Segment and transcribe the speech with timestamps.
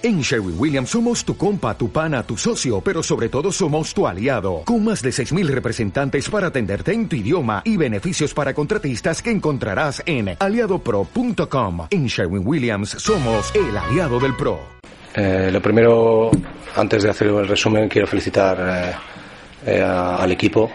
[0.00, 4.06] En Sherwin Williams somos tu compa, tu pana, tu socio, pero sobre todo somos tu
[4.06, 9.20] aliado, con más de 6.000 representantes para atenderte en tu idioma y beneficios para contratistas
[9.20, 11.88] que encontrarás en aliadopro.com.
[11.90, 14.60] En Sherwin Williams somos el aliado del PRO.
[15.16, 16.30] Eh, lo primero,
[16.76, 18.56] antes de hacer el resumen, quiero felicitar
[19.66, 20.70] eh, eh, al equipo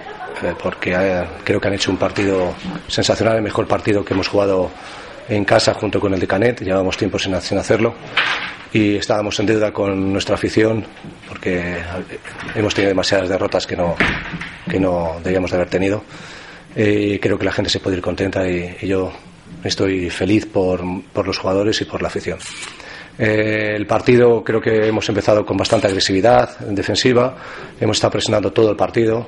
[0.62, 2.54] porque creo que han hecho un partido
[2.90, 4.70] sensacional, el mejor partido que hemos jugado
[5.30, 7.94] en casa junto con el de Canet, llevamos tiempo sin hacerlo
[8.74, 10.84] y estábamos en deuda con nuestra afición
[11.30, 11.77] porque
[12.55, 13.95] hemos tenido demasiadas derrotas que no,
[14.68, 16.04] que no debíamos de haber tenido.
[16.76, 19.14] Y creo que la gente se puede ir contenta y, yo
[19.64, 20.81] estoy feliz por,
[21.14, 22.40] por, los jugadores y por la afición.
[23.20, 27.38] Eh, el partido creo que hemos empezado con bastante agresividad defensiva,
[27.80, 29.28] hemos estado presionando todo el partido.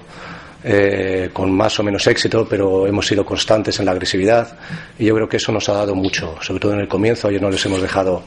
[0.67, 4.57] Eh, con más o menos éxito, pero hemos sido constantes en la agresividad
[4.97, 7.39] y yo creo que eso nos ha dado mucho, sobre todo en el comienzo, ayer
[7.39, 8.23] no les hemos dejado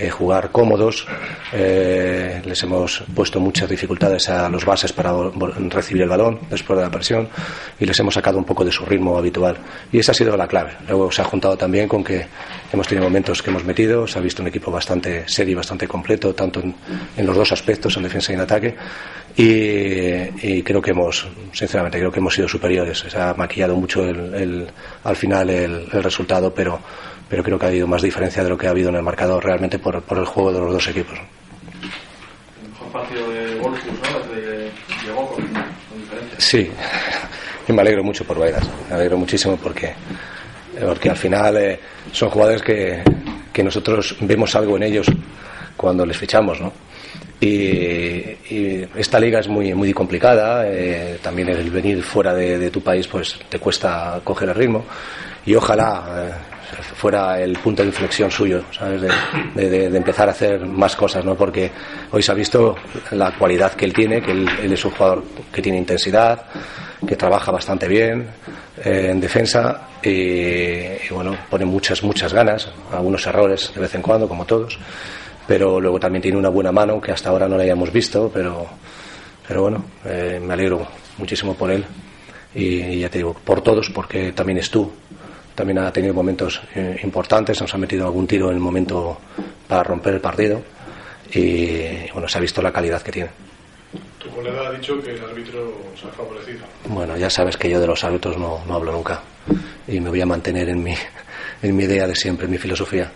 [0.00, 1.08] eh, jugar cómodos.
[1.52, 5.12] Eh, les hemos puesto muchas dificultades a los bases para
[5.70, 7.28] recibir el balón después de la presión
[7.80, 9.56] y les hemos sacado un poco de su ritmo habitual.
[9.90, 10.76] Y esa ha sido la clave.
[10.86, 12.26] Luego se ha juntado también con que
[12.72, 15.88] hemos tenido momentos que hemos metido, se ha visto un equipo bastante serio y bastante
[15.88, 18.76] completo, tanto en, los dos aspectos, en defensa y en ataque.
[19.40, 22.98] Y, creo que hemos, sinceramente, creo que hemos sido superiores.
[22.98, 26.80] Se ha maquillado mucho al final el resultado, pero
[27.28, 29.44] pero creo que ha habido más diferencia de lo que ha habido en el marcador
[29.44, 31.18] realmente por, por el juego de los dos equipos.
[32.62, 34.34] El mejor partido de Wolfus, ¿no?
[34.34, 34.70] Desde
[35.04, 36.38] llegó con, diferencia.
[36.38, 36.70] Sí,
[37.68, 39.92] y me alegro mucho por Vaidas, me alegro muchísimo porque,
[40.80, 41.80] porque al final eh,
[42.12, 43.02] son jugadores que,
[43.52, 45.06] que nosotros vemos algo en ellos
[45.76, 46.72] cuando les fichamos, ¿no?
[47.40, 48.36] Y,
[48.96, 53.06] esta liga es muy muy complicada eh, también el venir fuera de, de, tu país
[53.06, 54.84] pues te cuesta coger el ritmo
[55.44, 56.32] y ojalá eh,
[56.94, 59.02] fuera el punto de inflexión suyo, ¿sabes?
[59.54, 61.34] De, empezar a hacer más cosas, ¿no?
[61.34, 61.70] Porque
[62.10, 62.76] hoy se ha visto
[63.12, 66.44] la cualidad que él tiene, que él, es un jugador que tiene intensidad,
[67.06, 68.28] que trabaja bastante bien
[68.84, 74.28] eh, en defensa y, bueno, pone muchas, muchas ganas, algunos errores de vez en cuando,
[74.28, 74.78] como todos,
[75.48, 78.66] pero luego también tiene una buena mano que hasta ahora no la hayamos visto, pero,
[79.48, 80.86] pero bueno, eh, me alegro
[81.16, 81.84] muchísimo por él
[82.54, 84.92] y ya te digo, por todos, porque también es tú
[85.54, 89.18] también ha tenido momentos eh, importantes, nos ha metido algún tiro en el momento
[89.66, 90.62] para romper el partido
[91.32, 93.30] y bueno, se ha visto la calidad que tiene.
[94.20, 96.60] Tu colega ha dicho que el árbitro se ha favorecido.
[96.84, 99.20] Bueno, ya sabes que yo de los árbitros no, no hablo nunca
[99.88, 100.94] y me voy a mantener en mi,
[101.62, 103.10] en mi idea de siempre, en mi filosofía.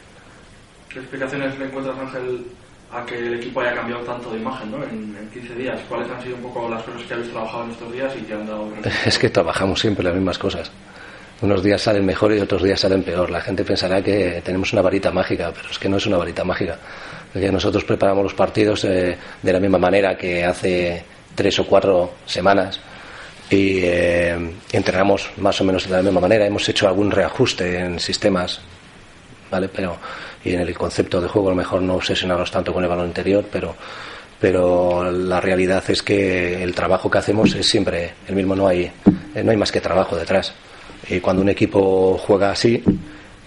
[0.93, 2.47] ¿Qué explicaciones le encuentras, Ángel,
[2.93, 4.85] a que el equipo haya cambiado tanto de imagen ¿no?
[4.85, 5.81] en, en 15 días?
[5.89, 8.35] ¿Cuáles han sido un poco las cosas que habéis trabajado en estos días y que
[8.35, 8.69] han dado...
[9.07, 10.71] Es que trabajamos siempre las mismas cosas
[11.43, 13.31] unos días salen mejor y otros días salen peor.
[13.31, 16.45] La gente pensará que tenemos una varita mágica, pero es que no es una varita
[16.45, 16.79] mágica.
[17.33, 21.05] Porque nosotros preparamos los partidos eh, de la misma manera que hace
[21.35, 22.81] tres o cuatro semanas
[23.51, 26.47] y eh, entrenamos más o menos de la misma manera.
[26.47, 28.61] Hemos hecho algún reajuste en sistemas,
[29.53, 29.69] ¿vale?
[29.69, 29.99] Pero,
[30.43, 33.07] y en el concepto de juego a lo mejor no obsesionarnos tanto con el balón
[33.09, 33.77] interior, pero
[34.41, 38.91] pero la realidad es que el trabajo que hacemos es siempre el mismo, no hay,
[39.37, 40.53] no hay más que trabajo detrás.
[41.09, 42.83] Y cuando un equipo juega así,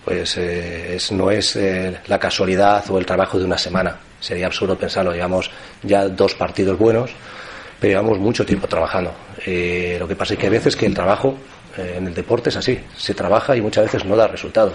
[0.05, 3.97] pues eh, no es eh, la casualidad o el trabajo de una semana.
[4.21, 5.11] Sería absurdo pensarlo.
[5.11, 5.51] Llevamos
[5.83, 7.11] ya dos partidos buenos,
[7.77, 9.11] pero llevamos mucho tiempo trabajando.
[9.45, 12.49] Eh, lo que pasa es que a veces que el trabajo eh, en el deporte
[12.49, 14.73] es así, se trabaja y muchas veces no da resultado.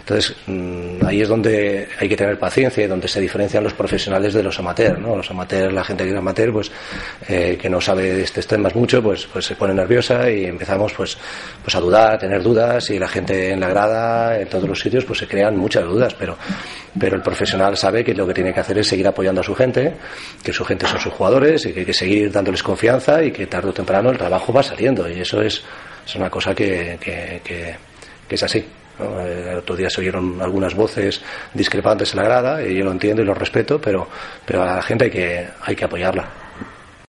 [0.00, 4.34] Entonces, mm, ahí es donde hay que tener paciencia y donde se diferencian los profesionales
[4.34, 5.16] de los amateurs, ¿no?
[5.16, 6.70] Los amateurs, la gente que es amateur, pues,
[7.28, 10.92] eh, que no sabe de estos temas mucho, pues, pues se pone nerviosa y empezamos,
[10.92, 11.16] pues,
[11.62, 14.80] pues a dudar, a tener dudas y la gente en la grada, en todos los
[14.80, 16.36] sitios, pues se crean muchas dudas, pero,
[16.98, 19.54] pero el profesional sabe que lo que tiene que hacer es seguir apoyando a su
[19.54, 19.94] gente,
[20.42, 23.46] que su gente son sus jugadores y que hay que seguir dándoles confianza y que
[23.46, 25.62] tarde o temprano el trabajo va saliendo y eso es
[26.06, 27.76] es una cosa que, que, que,
[28.28, 28.64] es así.
[28.98, 31.20] El otro día se oyeron algunas voces
[31.52, 34.08] discrepantes en la grada y yo lo entiendo y lo respeto, pero,
[34.46, 36.41] pero a la gente hay que, hay que apoyarla.